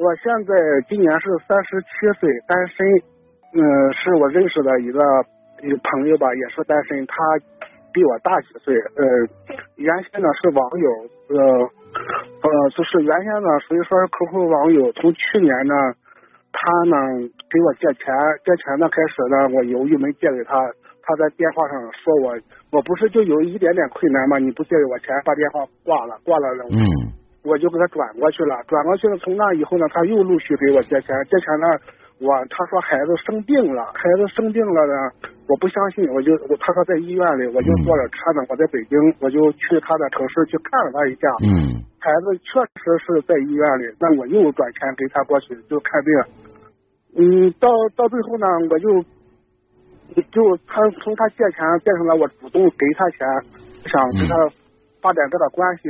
[0.00, 0.56] 我现在
[0.88, 2.80] 今年是三十七岁，单身。
[3.52, 3.60] 嗯，
[3.92, 4.98] 是我认识的一个
[5.60, 7.14] 一朋友吧，也是单身，他
[7.92, 8.72] 比我大几岁。
[8.96, 9.04] 呃，
[9.76, 10.88] 原先呢是网友，
[11.36, 11.36] 呃
[12.40, 14.90] 呃，就是原先呢属于说是 QQ 网友。
[14.92, 15.74] 从去年呢，
[16.48, 16.96] 他呢
[17.52, 18.08] 给我借钱，
[18.40, 20.56] 借钱呢开始呢我犹豫没借给他，
[21.02, 22.32] 他在电话上说我，
[22.72, 24.38] 我不是就有一点点困难吗？
[24.38, 26.64] 你不借给我钱，把电话挂了，挂了了。
[26.72, 27.19] 嗯。
[27.42, 29.16] 我就给他转过去了，转过去了。
[29.18, 31.66] 从那以后呢，他又陆续给我借钱，借钱呢，
[32.20, 34.94] 我他说孩子生病了，孩子生病了呢，
[35.48, 41.28] 我不相信，我就我他说在医院里，我就坐着车呢，我在北京，我就去他的城市去看了他一下。
[41.44, 41.80] 嗯。
[42.00, 46.12] 孩子确实是在医院里，那我又转钱给他过去就看病。
[47.16, 49.02] 嗯，到到最后呢，我就
[50.30, 53.26] 就他从他借钱变成了我主动给他钱，
[53.84, 54.34] 想跟他
[55.02, 55.88] 发展这个关系。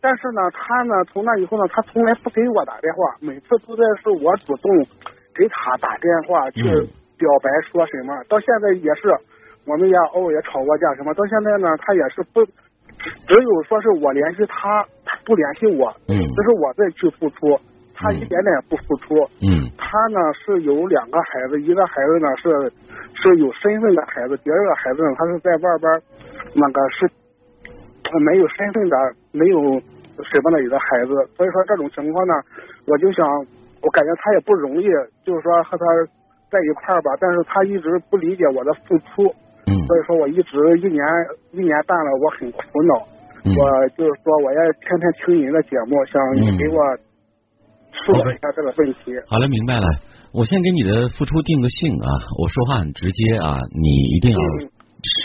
[0.00, 4.70] 但是呢，他呢，从那以后呢，他从来不给我打电话，每次都在是我主动
[5.34, 6.62] 给他打电话去
[7.18, 8.14] 表白说什么。
[8.28, 9.08] 到现在也是，
[9.66, 11.12] 我们也偶尔也吵过架什么。
[11.14, 17.58] 到现在呢，他也是不，只有说是我联系他，他不联系我，嗯，这是我在去付出，
[17.94, 22.72] 他一点点不付出，嗯，他呢是有两个孩子，一个孩子呢是
[23.14, 25.90] 是有身份的孩子，第二个孩子呢他是在外边
[26.54, 27.10] 那个是
[28.20, 28.96] 没有身份的，
[29.32, 29.82] 没有。
[30.16, 32.32] 什么的一个孩子，所以说这种情况呢，
[32.88, 33.20] 我就想，
[33.84, 34.88] 我感觉他也不容易，
[35.22, 35.84] 就是说和他
[36.48, 39.28] 在一块儿吧，但是他一直不理解我的付出，
[39.68, 41.04] 嗯，所以说我一直一年
[41.52, 43.04] 一年半了，我很苦恼，
[43.44, 46.80] 我就是说我要天天听您的节目，想你给我
[47.92, 49.12] 说一下这个问题。
[49.28, 49.84] 好了，明白了，
[50.32, 52.08] 我先给你的付出定个性啊，
[52.40, 54.40] 我说话很直接啊，你一定要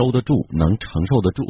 [0.00, 1.44] 收得住，能承受得住。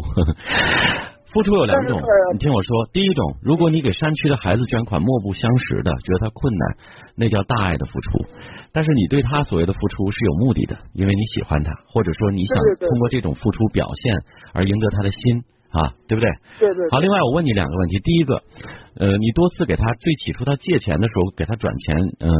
[1.33, 2.01] 付出有两种，
[2.33, 6.77] 你听我说，第一种，如果你给山区的孩子捐款，莫不相识的，觉得他困难，
[7.17, 8.25] 那叫大爱的付出。
[8.73, 14.15] 但是你对他所谓的付出是有目的的，因为你喜欢他，或者说你想通过这种付出表现
[14.55, 16.31] 而赢得他的心啊，对不对？
[16.59, 16.89] 对对。
[16.91, 18.43] 好，另外我问你两个问题，第一个，
[18.97, 22.31] 呃，你多次给他最起初他借钱的时候给他转钱，嗯，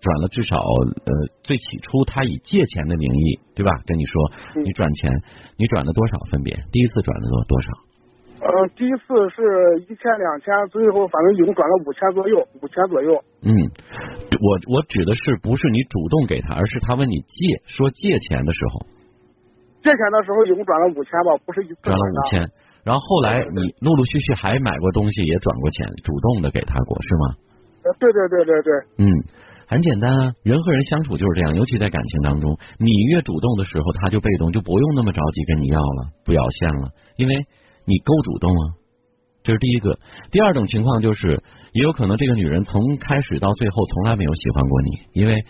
[0.00, 1.12] 转了至少呃
[1.42, 3.70] 最起初他以借钱的名义，对吧？
[3.84, 5.12] 跟你说你转钱，
[5.58, 6.16] 你转了多少？
[6.30, 7.68] 分别第一次转了多多少？
[8.44, 9.40] 呃，第一次是
[9.88, 13.16] 一千两千，最后反正一共转了五千左右，五千左右。
[13.40, 13.48] 嗯，
[14.36, 18.84] 我我指的是不是你主动给他，而是他问你借，说借钱的时候。
[19.80, 22.44] 借钱的时候一共转了五千吧，不是一次转了五千，
[22.84, 27.24] 然后后来你陆陆续续还买过东西，也转过钱，主动的给他过是吗？
[27.88, 28.68] 呃，对对对对对。
[29.00, 29.08] 嗯，
[29.66, 37.34] 很简单啊，人和人相处就是这样，尤其在感情当中，你越主动的时候，他就被动，就不用那么着急跟你要了，不要现了，因为。
[37.86, 38.62] 你够主动啊，
[39.42, 39.98] 这是第一个。
[40.30, 45.44] 第二种情况就是，也有可能这个女人从开始到最后从来没有喜欢过你，因为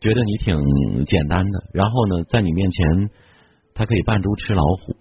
[0.00, 1.64] 觉得你挺简单的。
[1.72, 3.10] 然后呢，在你面前，
[3.74, 4.96] 她可以扮猪吃老虎，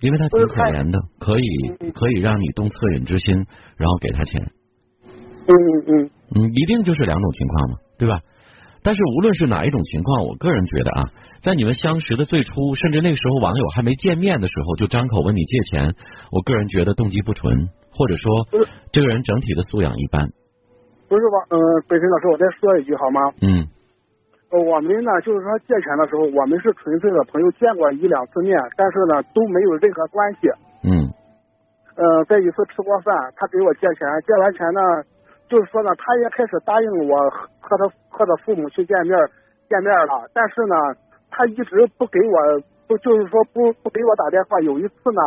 [0.00, 3.34] 因为她挺可怜的，可以可以让你动恻隐之心，
[3.76, 4.42] 然后给她钱。
[5.46, 5.52] 嗯
[5.86, 8.20] 嗯嗯，一定就是两种情况嘛，对吧？
[8.82, 11.04] 但是无论是哪一种情况，我个人觉得啊，
[11.42, 15.94] 在你们相识的最初，甚至那时候网友还没见面的时候，就张口问你借钱，
[16.32, 18.48] 我个人觉得动机不纯，或者说
[18.92, 20.28] 这个人整体的素养一般。
[21.08, 21.36] 不是吧？
[21.50, 21.58] 嗯，
[21.88, 23.20] 北辰老师，我再说一句好吗？
[23.42, 23.66] 嗯。
[24.50, 30.48] 我们呢，就是说借钱的时候，我们是纯粹的朋友，见过一两次面，但是呢都没有任何关系。
[30.82, 31.06] 嗯。
[31.94, 34.80] 呃，在一次吃过饭，他给我借钱，借完钱呢。
[35.50, 37.18] 就是说呢，他也开始答应我
[37.58, 39.18] 和他和他父母去见面
[39.68, 40.74] 见面了，但是呢，
[41.28, 44.60] 他一直不给我，不就是说不不给我打电话。
[44.62, 45.22] 有一次呢，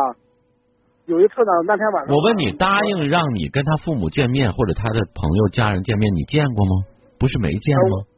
[1.04, 6.88] 有一次呢，那天晚上我问你，答应让你跟他父母见面或者他的朋友家人见面，你见过吗？
[7.20, 8.08] 不是没见吗？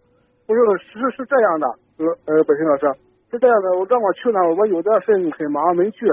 [0.46, 1.66] 不是，是是这样的，
[1.98, 2.86] 呃呃，本身老师
[3.30, 6.06] 是这样的，我让我去呢，我有的事很忙没去。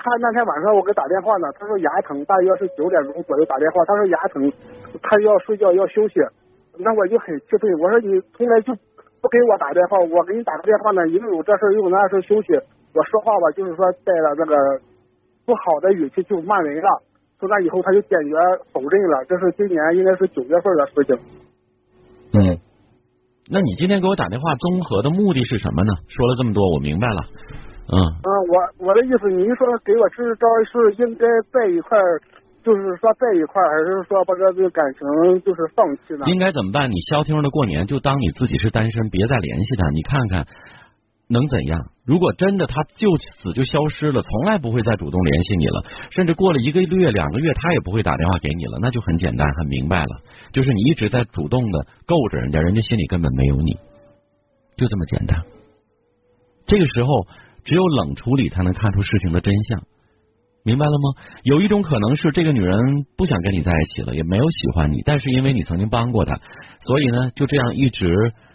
[0.00, 4.50] 他那天晚上我给打电话呢，他说牙疼，大约是九点钟左右打电话，他说牙疼，
[5.02, 6.14] 他要睡觉要休息，
[6.78, 8.74] 那我就很气愤，我说你从来就
[9.20, 12.54] 不给我打电话，我给你打个电话呢，又有这事又有那事休息，
[12.94, 14.54] 我说话吧就是说带了那个
[15.44, 17.02] 不好的语气就骂人了，
[17.38, 18.34] 从那以后他就坚决
[18.72, 21.16] 否认了，这是今年应该是九月份的事情。
[22.32, 22.58] 嗯，
[23.50, 25.92] 那你今天给我打电话综合的目的是什么呢？
[26.08, 27.20] 说了这么多，我明白了。
[27.90, 32.20] 嗯嗯，我我的意思，您说给我支招是应该在一块儿，
[32.62, 35.00] 就是说在一块儿，还是说把这个感情
[35.42, 36.26] 就是放弃呢？
[36.26, 36.90] 应该怎么办？
[36.90, 39.90] 你消停的过年，就当你自己是单身，别再联系他。
[39.90, 40.46] 你看看，
[41.28, 41.80] 能怎样？
[42.04, 50.20] 如果真的他就此就消失了，从来不会再主动联系你了，甚至过了一个月、两个月，他也不会打电话给你了，那就很简单、很明白了，
[50.52, 53.78] 就是你一直在主动的够着人家，人家心里根本没有你，
[54.76, 55.44] 就这么简单。
[56.66, 57.26] 这个时候，
[57.64, 59.82] 只有冷处理才能看出事情的真相，
[60.62, 61.22] 明白了吗？
[61.42, 62.76] 有一种可能是这个女人
[63.16, 66.38] 不想跟你在一起了，也没有喜欢你，但是因为你曾经帮过她，
[66.80, 68.06] 所以呢，就这样一直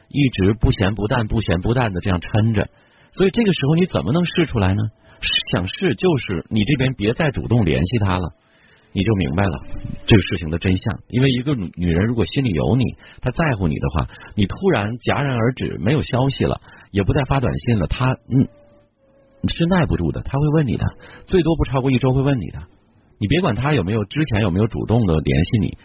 [0.10, 2.70] 一直不咸不淡、不咸不淡的这样撑着。
[3.12, 4.82] 所以这个时候你怎么能试出来呢？
[5.54, 8.34] 想试就是你这边别再主动联系他了，
[8.92, 9.54] 你就明白了
[10.06, 11.00] 这个事情的真相。
[11.10, 12.84] 因为一个女人如果心里有你，
[13.22, 16.62] 她在乎你的话，你突然戛然而止，没有消息了，
[16.92, 18.48] 也不再发短信了，她嗯
[19.48, 20.86] 是耐不住的，他会问你的，
[21.26, 22.60] 最多不超过一周会问你的。
[23.20, 25.78] 你别管他有没有之前有没有主动的联系你。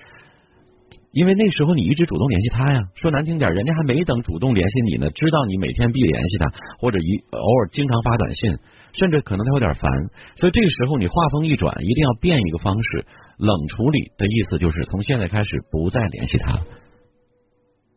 [1.12, 8.58] 因为那时候你一直主动联系他呀，说难听点，人家还没等主动联系你呢，知道你每天必联系他，或者一偶尔经常发短信，
[8.92, 9.90] 甚至可能他有点烦，
[10.36, 13.04] 所以这个时候你话锋一转，一定要变一个方式，
[13.38, 16.60] 冷处理的意思就是从现在开始不再联系他。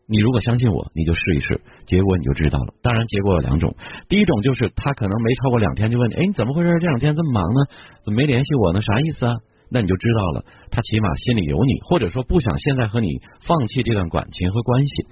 [0.05, 2.73] 你如果相信我，你就试一试，结果你就知道了。
[2.81, 3.75] 当然，结果有两种，
[4.09, 6.69] 第一种就是他可能没超过两天就问你，哎，你怎么回事？
[6.79, 7.59] 这两天这么忙呢？
[8.03, 8.81] 怎么没联系我呢？
[8.81, 9.33] 啥意思啊？
[9.69, 13.07] 那你就知道了，他起码心里有你，或者说不想现在和你
[13.47, 15.07] 放弃这段感情和关系。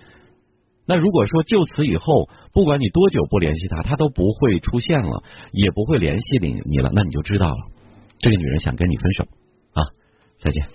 [0.86, 5.24] 那如果说就此以后，不管你多久不联系他，他都不会出现了，
[5.54, 7.58] 也不会联系你你了，那你就知道了，
[8.20, 9.24] 这个女人想跟你分手
[9.74, 9.88] 啊！
[10.40, 10.66] 再见。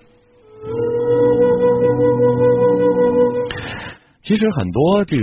[4.27, 5.23] 其实很多这个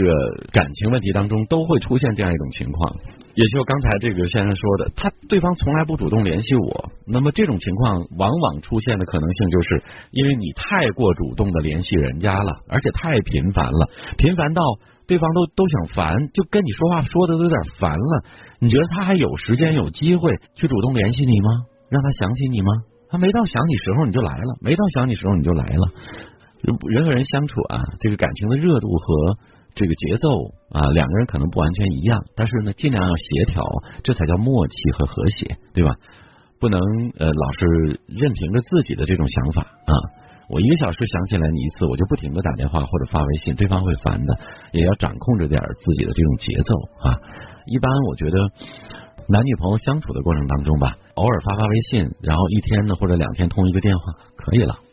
[0.54, 2.96] 感情问题当中都会出现这样一种情况。
[3.36, 14.62] 也就刚才这个先生说的，他对方从来不主动联系我，那么这种情况往往出现的可能性，就是因为你太过主动的联系人家了，而且太频繁了，频繁到
[15.06, 18.24] 对方都都想烦，就跟你说话说的都有点烦了。
[18.60, 21.50] 你觉得他还有时间有机会去主动联系你吗？
[21.90, 22.72] 让他想起你吗？
[23.10, 25.92] 他没到想你时候你就来了，没到想你时候你就来了。
[26.89, 29.38] 人和人相处啊，这个感情的热度和。
[29.75, 30.30] 这个节奏
[30.69, 33.63] 啊，两个人可能不完全一样，但是呢，尽量要协调，
[34.04, 35.95] 这才叫默契和和谐，对吧？
[36.60, 36.80] 不能
[37.18, 39.94] 呃老是任凭着自己的这种想法啊。
[40.48, 44.38] 我一个小时想起来你一次，我就不停的打电话或者发微信，对方会烦的。
[44.74, 47.18] 也要掌控着点自己的这种节奏啊。
[47.66, 48.38] 一般我觉得
[49.27, 54.04] 男女朋友相处的过程当中吧，偶尔发发微信，然后一天呢或者两天通一个电话，
[54.38, 54.75] 可以了。